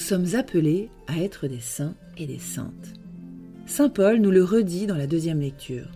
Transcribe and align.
sommes 0.00 0.34
appelés 0.34 0.90
à 1.06 1.18
être 1.18 1.46
des 1.46 1.60
saints 1.60 1.94
et 2.16 2.26
des 2.26 2.38
saintes. 2.38 2.94
Saint 3.66 3.88
Paul 3.88 4.18
nous 4.18 4.30
le 4.30 4.42
redit 4.42 4.86
dans 4.86 4.96
la 4.96 5.06
deuxième 5.06 5.40
lecture. 5.40 5.88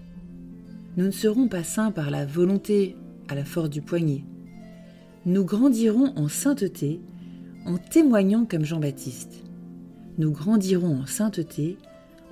Nous 0.96 1.06
ne 1.06 1.10
serons 1.10 1.48
pas 1.48 1.64
saints 1.64 1.90
par 1.90 2.10
la 2.10 2.24
volonté, 2.24 2.96
à 3.28 3.34
la 3.34 3.44
force 3.44 3.70
du 3.70 3.82
poignet. 3.82 4.22
Nous 5.26 5.44
grandirons 5.44 6.12
en 6.16 6.28
sainteté 6.28 7.00
en 7.66 7.78
témoignant 7.78 8.44
comme 8.44 8.64
Jean-Baptiste. 8.64 9.42
Nous 10.18 10.30
grandirons 10.30 11.00
en 11.00 11.06
sainteté 11.06 11.78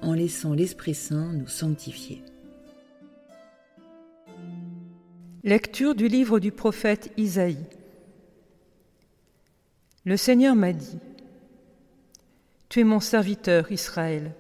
en 0.03 0.13
laissant 0.13 0.53
l'Esprit 0.53 0.95
Saint 0.95 1.33
nous 1.33 1.49
sanctifier. 1.49 2.23
Lecture 5.43 5.97
du 5.97 6.07
livre 6.07 6.39
du 6.39 6.53
prophète 6.53 7.13
Isaïe. 7.17 7.67
Le 10.05 10.17
Seigneur 10.17 10.55
m'a 10.55 10.73
dit, 10.73 10.99
Tu 12.73 12.81
es 12.81 12.85
mon 12.85 13.01
serviteur, 13.01 13.71
Israël, 13.71 14.33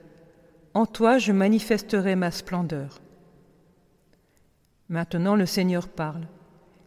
en 0.72 0.86
toi 0.86 1.18
je 1.18 1.32
manifesterai 1.32 2.16
ma 2.16 2.30
splendeur. 2.30 3.02
Maintenant 4.88 5.36
le 5.36 5.44
Seigneur 5.44 5.86
parle, 5.86 6.26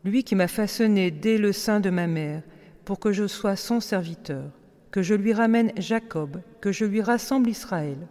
lui 0.03 0.23
qui 0.23 0.33
m'a 0.33 0.47
façonné 0.47 1.11
dès 1.11 1.37
le 1.37 1.51
sein 1.51 1.79
de 1.79 1.91
ma 1.91 2.07
mère, 2.07 2.41
pour 2.83 2.99
que 2.99 3.11
je 3.11 3.27
sois 3.27 3.55
son 3.55 3.79
serviteur, 3.79 4.49
que 4.89 5.03
je 5.03 5.13
lui 5.13 5.33
ramène 5.33 5.71
Jacob, 5.77 6.41
que 6.61 6.71
je 6.71 6.83
lui 6.83 7.03
rassemble 7.03 7.47
Israël. 7.47 8.07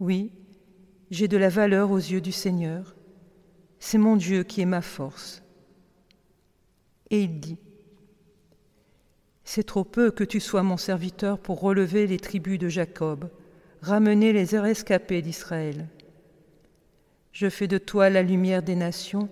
Oui, 0.00 0.32
j'ai 1.12 1.28
de 1.28 1.36
la 1.36 1.48
valeur 1.48 1.92
aux 1.92 1.98
yeux 1.98 2.20
du 2.20 2.32
Seigneur, 2.32 2.96
c'est 3.78 3.98
mon 3.98 4.16
Dieu 4.16 4.42
qui 4.42 4.62
est 4.62 4.66
ma 4.66 4.82
force. 4.82 5.44
Et 7.10 7.22
il 7.22 7.38
dit, 7.38 7.58
c'est 9.50 9.64
trop 9.64 9.84
peu 9.84 10.10
que 10.10 10.24
tu 10.24 10.40
sois 10.40 10.62
mon 10.62 10.76
serviteur 10.76 11.38
pour 11.38 11.62
relever 11.62 12.06
les 12.06 12.18
tribus 12.18 12.58
de 12.58 12.68
Jacob, 12.68 13.30
ramener 13.80 14.34
les 14.34 14.58
rescapés 14.58 15.22
d'Israël. 15.22 15.88
Je 17.32 17.48
fais 17.48 17.66
de 17.66 17.78
toi 17.78 18.10
la 18.10 18.22
lumière 18.22 18.62
des 18.62 18.76
nations, 18.76 19.30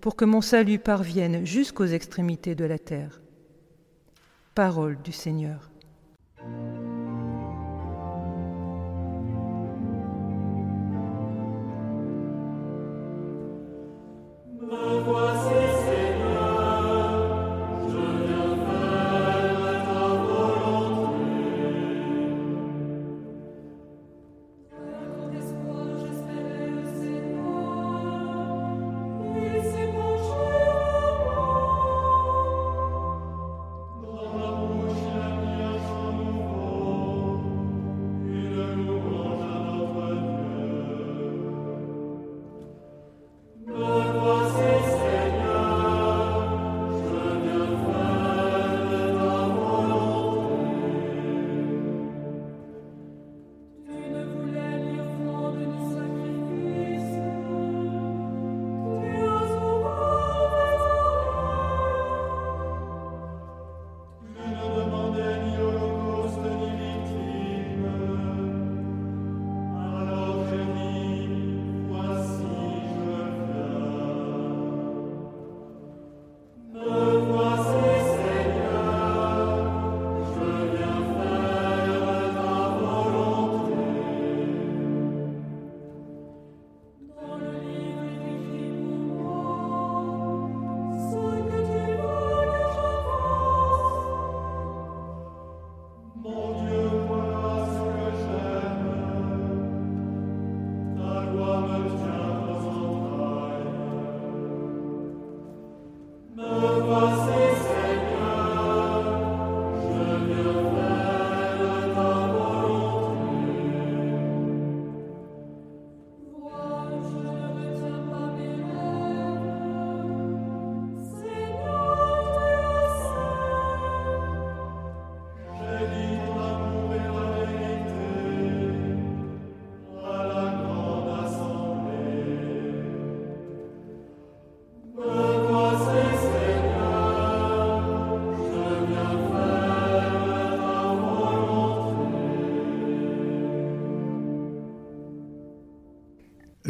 pour 0.00 0.16
que 0.16 0.24
mon 0.24 0.40
salut 0.40 0.78
parvienne 0.78 1.44
jusqu'aux 1.44 1.84
extrémités 1.84 2.54
de 2.54 2.64
la 2.64 2.78
terre. 2.78 3.20
Parole 4.54 4.96
du 5.02 5.12
Seigneur. 5.12 5.69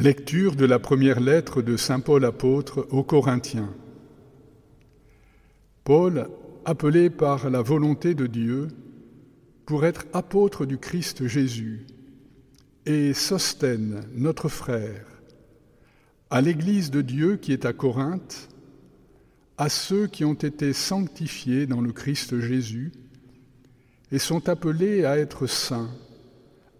Lecture 0.00 0.56
de 0.56 0.64
la 0.64 0.78
première 0.78 1.20
lettre 1.20 1.60
de 1.60 1.76
Saint 1.76 2.00
Paul 2.00 2.24
apôtre 2.24 2.86
aux 2.90 3.02
Corinthiens. 3.02 3.68
Paul, 5.84 6.30
appelé 6.64 7.10
par 7.10 7.50
la 7.50 7.60
volonté 7.60 8.14
de 8.14 8.26
Dieu 8.26 8.68
pour 9.66 9.84
être 9.84 10.06
apôtre 10.14 10.64
du 10.64 10.78
Christ 10.78 11.26
Jésus, 11.26 11.86
et 12.86 13.12
Sostène, 13.12 14.00
notre 14.14 14.48
frère, 14.48 15.04
à 16.30 16.40
l'Église 16.40 16.90
de 16.90 17.02
Dieu 17.02 17.36
qui 17.36 17.52
est 17.52 17.66
à 17.66 17.74
Corinthe, 17.74 18.48
à 19.58 19.68
ceux 19.68 20.06
qui 20.06 20.24
ont 20.24 20.32
été 20.32 20.72
sanctifiés 20.72 21.66
dans 21.66 21.82
le 21.82 21.92
Christ 21.92 22.40
Jésus 22.40 22.90
et 24.12 24.18
sont 24.18 24.48
appelés 24.48 25.04
à 25.04 25.18
être 25.18 25.46
saints, 25.46 25.90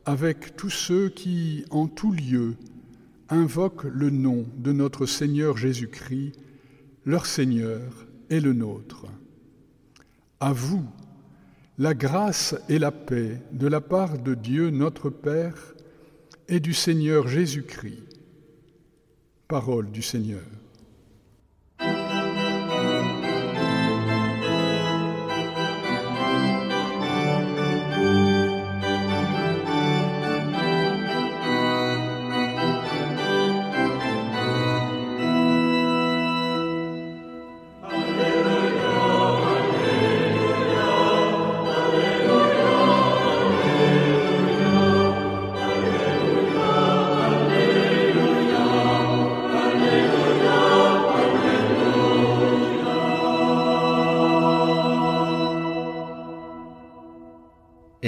avec 0.06 0.56
tous 0.56 0.70
ceux 0.70 1.10
qui, 1.10 1.66
en 1.68 1.86
tout 1.86 2.12
lieu, 2.12 2.56
invoquent 3.30 3.84
le 3.84 4.10
nom 4.10 4.46
de 4.56 4.72
notre 4.72 5.06
Seigneur 5.06 5.56
Jésus-Christ, 5.56 6.32
leur 7.04 7.26
Seigneur 7.26 8.06
et 8.28 8.40
le 8.40 8.52
nôtre. 8.52 9.06
À 10.40 10.52
vous, 10.52 10.84
la 11.78 11.94
grâce 11.94 12.54
et 12.68 12.78
la 12.78 12.90
paix 12.90 13.40
de 13.52 13.66
la 13.66 13.80
part 13.80 14.18
de 14.18 14.34
Dieu 14.34 14.70
notre 14.70 15.08
Père 15.08 15.74
et 16.48 16.60
du 16.60 16.74
Seigneur 16.74 17.28
Jésus-Christ. 17.28 18.20
Parole 19.48 19.90
du 19.90 20.02
Seigneur. 20.02 20.59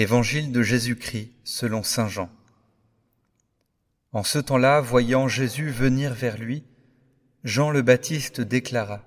Évangile 0.03 0.51
de 0.51 0.63
Jésus-Christ 0.63 1.31
selon 1.45 1.85
Saint 1.85 2.09
Jean. 2.09 2.29
En 4.11 4.25
ce 4.25 4.41
temps-là, 4.41 4.81
voyant 4.81 5.29
Jésus 5.29 5.71
venir 5.71 6.13
vers 6.13 6.39
lui, 6.39 6.65
Jean 7.45 7.71
le 7.71 7.83
Baptiste 7.83 8.41
déclara, 8.41 9.07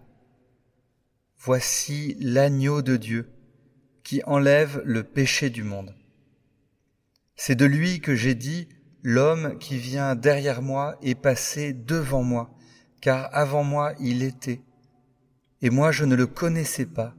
Voici 1.38 2.16
l'agneau 2.22 2.82
de 2.82 2.96
Dieu 2.96 3.30
qui 4.06 4.24
enlève 4.24 4.82
le 4.86 5.04
péché 5.04 5.50
du 5.50 5.64
monde. 5.64 5.94
C'est 7.36 7.56
de 7.56 7.66
lui 7.66 8.00
que 8.00 8.16
j'ai 8.16 8.34
dit, 8.34 8.70
L'homme 9.04 9.58
qui 9.58 9.78
vient 9.78 10.16
derrière 10.16 10.62
moi 10.62 10.98
est 11.02 11.14
passé 11.14 11.74
devant 11.74 12.24
moi, 12.24 12.56
car 13.02 13.28
avant 13.34 13.66
moi 13.66 13.96
il 14.00 14.24
était, 14.24 14.62
et 15.62 15.70
moi 15.70 15.92
je 15.92 16.06
ne 16.06 16.16
le 16.16 16.26
connaissais 16.26 16.86
pas. 16.86 17.14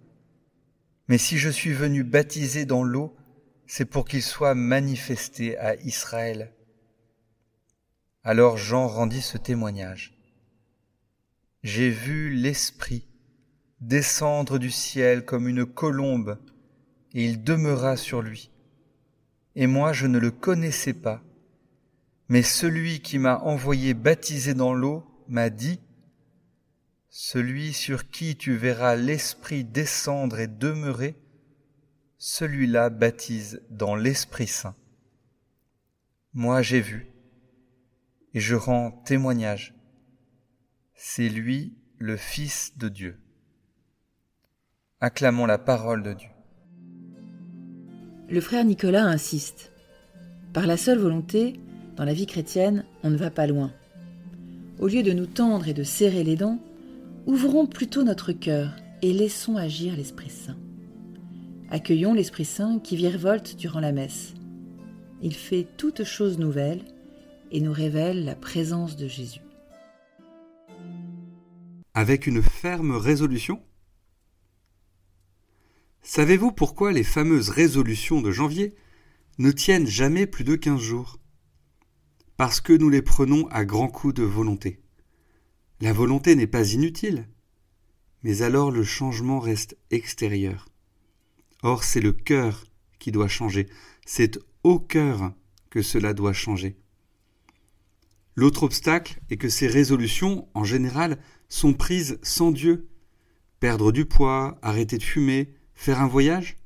Mais 1.08 1.18
si 1.18 1.36
je 1.36 1.50
suis 1.50 1.74
venu 1.74 2.04
baptiser 2.04 2.64
dans 2.64 2.82
l'eau, 2.82 3.14
c'est 3.66 3.84
pour 3.84 4.06
qu'il 4.06 4.22
soit 4.22 4.54
manifesté 4.54 5.58
à 5.58 5.76
Israël. 5.76 6.52
Alors 8.22 8.56
Jean 8.56 8.88
rendit 8.88 9.22
ce 9.22 9.38
témoignage. 9.38 10.18
J'ai 11.62 11.90
vu 11.90 12.30
l'Esprit 12.30 13.06
descendre 13.80 14.58
du 14.58 14.70
ciel 14.70 15.24
comme 15.24 15.48
une 15.48 15.66
colombe, 15.66 16.38
et 17.12 17.24
il 17.24 17.42
demeura 17.42 17.96
sur 17.96 18.22
lui. 18.22 18.50
Et 19.54 19.66
moi 19.66 19.92
je 19.92 20.06
ne 20.06 20.18
le 20.18 20.30
connaissais 20.30 20.94
pas, 20.94 21.22
mais 22.28 22.42
celui 22.42 23.00
qui 23.00 23.18
m'a 23.18 23.38
envoyé 23.38 23.94
baptiser 23.94 24.54
dans 24.54 24.74
l'eau 24.74 25.04
m'a 25.28 25.50
dit, 25.50 25.80
Celui 27.08 27.72
sur 27.72 28.10
qui 28.10 28.36
tu 28.36 28.56
verras 28.56 28.96
l'Esprit 28.96 29.64
descendre 29.64 30.38
et 30.38 30.48
demeurer, 30.48 31.14
celui-là 32.18 32.90
baptise 32.90 33.62
dans 33.70 33.94
l'Esprit 33.94 34.46
Saint. 34.46 34.74
Moi 36.32 36.62
j'ai 36.62 36.80
vu, 36.80 37.10
et 38.34 38.40
je 38.40 38.54
rends 38.54 38.90
témoignage. 39.04 39.74
C'est 40.94 41.28
lui 41.28 41.74
le 41.98 42.16
Fils 42.16 42.76
de 42.78 42.88
Dieu. 42.88 43.18
Acclamons 45.00 45.46
la 45.46 45.58
parole 45.58 46.02
de 46.02 46.14
Dieu. 46.14 46.28
Le 48.28 48.40
frère 48.40 48.64
Nicolas 48.64 49.04
insiste. 49.04 49.72
Par 50.52 50.66
la 50.66 50.76
seule 50.76 50.98
volonté, 50.98 51.60
dans 51.96 52.04
la 52.04 52.14
vie 52.14 52.26
chrétienne, 52.26 52.84
on 53.02 53.10
ne 53.10 53.16
va 53.16 53.30
pas 53.30 53.46
loin. 53.46 53.72
Au 54.78 54.88
lieu 54.88 55.02
de 55.02 55.12
nous 55.12 55.26
tendre 55.26 55.68
et 55.68 55.74
de 55.74 55.82
serrer 55.82 56.24
les 56.24 56.36
dents, 56.36 56.58
ouvrons 57.26 57.66
plutôt 57.66 58.02
notre 58.04 58.32
cœur 58.32 58.74
et 59.00 59.12
laissons 59.12 59.56
agir 59.56 59.96
l'Esprit 59.96 60.30
Saint. 60.30 60.56
Accueillons 61.68 62.14
l'Esprit 62.14 62.44
Saint 62.44 62.78
qui 62.78 62.94
virevolte 62.96 63.56
durant 63.56 63.80
la 63.80 63.90
messe. 63.90 64.34
Il 65.20 65.34
fait 65.34 65.66
toutes 65.76 66.04
choses 66.04 66.38
nouvelles 66.38 66.84
et 67.50 67.60
nous 67.60 67.72
révèle 67.72 68.24
la 68.24 68.36
présence 68.36 68.94
de 68.94 69.08
Jésus. 69.08 69.40
Avec 71.92 72.28
une 72.28 72.40
ferme 72.40 72.92
résolution? 72.92 73.60
Savez-vous 76.02 76.52
pourquoi 76.52 76.92
les 76.92 77.02
fameuses 77.02 77.48
résolutions 77.48 78.20
de 78.20 78.30
janvier 78.30 78.76
ne 79.38 79.50
tiennent 79.50 79.88
jamais 79.88 80.28
plus 80.28 80.44
de 80.44 80.54
quinze 80.54 80.80
jours? 80.80 81.18
Parce 82.36 82.60
que 82.60 82.74
nous 82.74 82.90
les 82.90 83.02
prenons 83.02 83.48
à 83.48 83.64
grands 83.64 83.88
coups 83.88 84.14
de 84.14 84.22
volonté. 84.22 84.78
La 85.80 85.92
volonté 85.92 86.36
n'est 86.36 86.46
pas 86.46 86.74
inutile, 86.74 87.26
mais 88.22 88.42
alors 88.42 88.70
le 88.70 88.84
changement 88.84 89.40
reste 89.40 89.76
extérieur. 89.90 90.68
Or, 91.62 91.84
c'est 91.84 92.00
le 92.00 92.12
cœur 92.12 92.64
qui 92.98 93.12
doit 93.12 93.28
changer, 93.28 93.68
c'est 94.04 94.38
au 94.62 94.78
cœur 94.78 95.32
que 95.70 95.82
cela 95.82 96.14
doit 96.14 96.32
changer. 96.32 96.76
L'autre 98.34 98.64
obstacle 98.64 99.20
est 99.30 99.38
que 99.38 99.48
ces 99.48 99.66
résolutions, 99.66 100.48
en 100.54 100.64
général, 100.64 101.18
sont 101.48 101.72
prises 101.72 102.18
sans 102.22 102.50
Dieu. 102.50 102.88
Perdre 103.60 103.92
du 103.92 104.04
poids, 104.04 104.58
arrêter 104.60 104.98
de 104.98 105.02
fumer, 105.02 105.54
faire 105.74 106.00
un 106.00 106.06
voyage? 106.06 106.58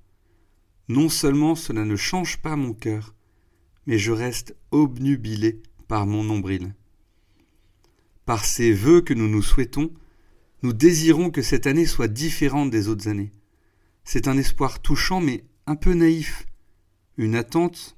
Non 0.89 1.09
seulement 1.09 1.55
cela 1.55 1.85
ne 1.85 1.95
change 1.95 2.39
pas 2.39 2.57
mon 2.57 2.73
cœur, 2.73 3.15
mais 3.87 3.99
je 3.99 4.11
reste 4.11 4.57
obnubilé 4.73 5.63
par 5.87 6.07
mon 6.07 6.25
nombril. 6.25 6.75
Par 8.27 8.45
ces 8.45 8.73
vœux 8.73 9.01
que 9.01 9.15
nous 9.15 9.29
nous 9.29 9.43
souhaitons, 9.43 9.93
nous 10.63 10.73
désirons 10.73 11.31
que 11.31 11.43
cette 11.43 11.69
année 11.69 11.87
soit 11.87 12.09
différente 12.09 12.71
des 12.71 12.89
autres 12.89 13.09
années. 13.09 13.33
C'est 14.13 14.27
un 14.27 14.37
espoir 14.37 14.83
touchant 14.83 15.21
mais 15.21 15.45
un 15.67 15.77
peu 15.77 15.95
naïf, 15.95 16.45
une 17.17 17.37
attente 17.37 17.97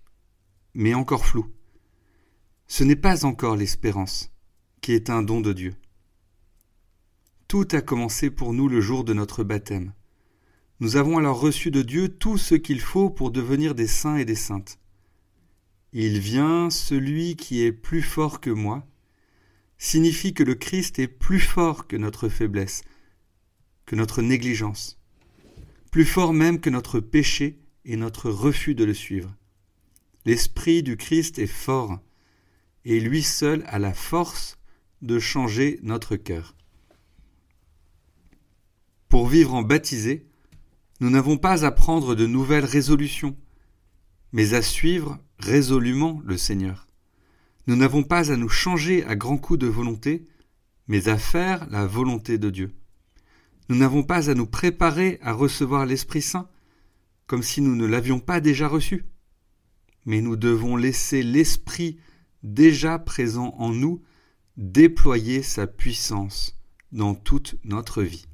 mais 0.75 0.93
encore 0.93 1.25
floue. 1.25 1.51
Ce 2.67 2.85
n'est 2.85 2.97
pas 2.97 3.25
encore 3.25 3.57
l'espérance, 3.57 4.31
qui 4.83 4.93
est 4.93 5.09
un 5.09 5.23
don 5.23 5.41
de 5.41 5.55
Dieu. 5.55 5.75
Tout 7.49 7.67
a 7.73 7.81
commencé 7.81 8.29
pour 8.31 8.53
nous 8.53 8.69
le 8.69 8.83
jour 8.83 9.05
de 9.05 9.15
notre 9.15 9.43
baptême. 9.43 9.95
Nous 10.81 10.97
avons 10.97 11.17
alors 11.17 11.41
reçu 11.41 11.71
de 11.71 11.81
Dieu 11.81 12.11
tout 12.11 12.37
ce 12.37 12.57
qu'il 12.57 12.83
faut 12.83 13.09
pour 13.09 13.31
devenir 13.31 13.75
des 13.75 13.87
saints 13.87 14.19
et 14.19 14.27
des 14.27 14.35
saintes. 14.35 14.79
Il 15.95 16.19
vient 16.19 16.69
celui 16.69 17.37
qui 17.37 17.63
est 17.63 17.73
plus 17.73 18.03
fort 18.03 18.43
que 18.43 18.51
moi, 18.51 18.87
signifie 19.79 20.35
que 20.35 20.43
le 20.43 20.57
Christ 20.57 20.99
est 20.99 21.09
plus 21.09 21.41
fort 21.41 21.87
que 21.87 21.97
notre 21.97 22.29
faiblesse, 22.29 22.83
que 23.87 23.97
notre 23.97 24.21
négligence, 24.21 25.02
plus 25.93 26.07
fort 26.07 26.33
même 26.33 26.59
que 26.59 26.71
notre 26.71 27.01
péché 27.01 27.61
et 27.85 27.97
notre 27.97 28.31
refus 28.31 28.75
de 28.75 28.83
le 28.83 28.95
suivre. 28.95 29.37
L'Esprit 30.25 30.83
du 30.83 30.97
Christ 30.97 31.39
est 31.39 31.47
fort, 31.47 32.01
et 32.87 32.99
lui 32.99 33.23
seul 33.23 33.63
a 33.67 33.79
la 33.79 33.93
force 33.93 34.59
de 35.03 35.19
changer 35.19 35.79
notre 35.83 36.17
cœur. 36.17 36.57
Pour 39.11 39.29
vivre 39.29 39.53
en 39.53 39.63
baptisé, 39.63 40.27
nous 41.01 41.11
n'avons 41.11 41.37
pas 41.37 41.67
à 41.67 41.71
prendre 41.71 42.15
de 42.15 42.27
nouvelles 42.27 42.65
résolutions, 42.65 43.37
mais 44.33 44.55
à 44.55 44.63
suivre 44.63 45.19
résolument 45.41 46.23
le 46.25 46.39
Seigneur. 46.39 46.89
Nous 47.67 47.77
n'avons 47.77 48.03
pas 48.03 48.33
à 48.33 48.37
nous 48.37 48.49
changer 48.49 49.05
à 49.05 49.15
grands 49.15 49.37
coups 49.37 49.59
de 49.59 49.67
volonté, 49.67 50.25
mais 50.89 51.09
à 51.09 51.19
faire 51.19 51.69
la 51.69 51.87
volonté 51.87 52.39
de 52.39 52.49
Dieu. 52.49 52.73
Nous 53.69 53.77
n'avons 53.77 54.03
pas 54.03 54.31
à 54.31 54.35
nous 54.35 54.47
préparer 54.47 55.19
à 55.23 55.33
recevoir 55.33 55.87
l'Esprit 55.87 56.23
Saint, 56.23 56.49
comme 57.27 57.43
si 57.43 57.61
nous 57.61 57.77
ne 57.77 57.87
l'avions 57.87 58.21
pas 58.21 58.41
déjà 58.41 58.69
reçu. 58.69 59.07
Mais 60.05 60.21
nous 60.21 60.37
devons 60.37 60.77
laisser 60.77 61.23
l'Esprit 61.23 61.99
déjà 62.43 62.99
présent 62.99 63.55
en 63.59 63.73
nous 63.73 64.03
déployer 64.57 65.43
sa 65.43 65.67
puissance 65.67 66.59
dans 66.91 67.15
toute 67.15 67.55
notre 67.65 68.03
vie. 68.03 68.27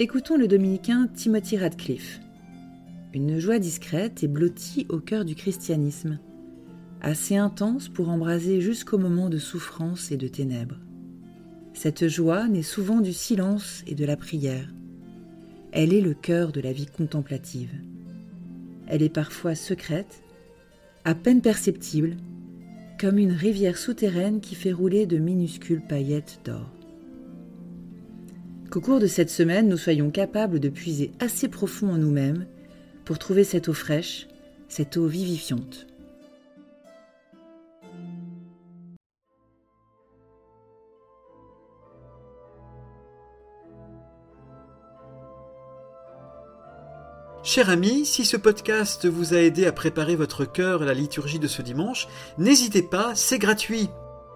Écoutons 0.00 0.36
le 0.36 0.46
dominicain 0.46 1.08
Timothy 1.12 1.58
Radcliffe. 1.58 2.20
Une 3.12 3.40
joie 3.40 3.58
discrète 3.58 4.22
et 4.22 4.28
blottie 4.28 4.86
au 4.90 5.00
cœur 5.00 5.24
du 5.24 5.34
christianisme, 5.34 6.20
assez 7.00 7.34
intense 7.34 7.88
pour 7.88 8.08
embraser 8.08 8.60
jusqu'au 8.60 8.96
moment 8.96 9.28
de 9.28 9.38
souffrance 9.38 10.12
et 10.12 10.16
de 10.16 10.28
ténèbres. 10.28 10.78
Cette 11.74 12.06
joie 12.06 12.46
naît 12.46 12.62
souvent 12.62 13.00
du 13.00 13.12
silence 13.12 13.82
et 13.88 13.96
de 13.96 14.04
la 14.04 14.16
prière. 14.16 14.72
Elle 15.72 15.92
est 15.92 16.00
le 16.00 16.14
cœur 16.14 16.52
de 16.52 16.60
la 16.60 16.72
vie 16.72 16.86
contemplative. 16.86 17.74
Elle 18.86 19.02
est 19.02 19.12
parfois 19.12 19.56
secrète, 19.56 20.22
à 21.04 21.16
peine 21.16 21.40
perceptible, 21.40 22.16
comme 23.00 23.18
une 23.18 23.32
rivière 23.32 23.76
souterraine 23.76 24.40
qui 24.40 24.54
fait 24.54 24.70
rouler 24.70 25.06
de 25.06 25.18
minuscules 25.18 25.82
paillettes 25.82 26.38
d'or. 26.44 26.77
Qu'au 28.70 28.82
cours 28.82 29.00
de 29.00 29.06
cette 29.06 29.30
semaine, 29.30 29.66
nous 29.68 29.78
soyons 29.78 30.10
capables 30.10 30.60
de 30.60 30.68
puiser 30.68 31.12
assez 31.20 31.48
profond 31.48 31.90
en 31.90 31.96
nous-mêmes 31.96 32.46
pour 33.06 33.18
trouver 33.18 33.42
cette 33.42 33.68
eau 33.68 33.72
fraîche, 33.72 34.28
cette 34.68 34.98
eau 34.98 35.06
vivifiante. 35.06 35.86
Cher 47.42 47.70
ami, 47.70 48.04
si 48.04 48.26
ce 48.26 48.36
podcast 48.36 49.06
vous 49.06 49.32
a 49.32 49.38
aidé 49.38 49.64
à 49.64 49.72
préparer 49.72 50.14
votre 50.14 50.44
cœur 50.44 50.82
à 50.82 50.84
la 50.84 50.92
liturgie 50.92 51.38
de 51.38 51.48
ce 51.48 51.62
dimanche, 51.62 52.06
n'hésitez 52.36 52.82
pas, 52.82 53.14
c'est 53.14 53.38
gratuit. 53.38 53.88